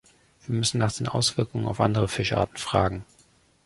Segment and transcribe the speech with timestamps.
[0.47, 3.05] Wir müssen nach den Auswirkungen auf andere Fischarten fragen.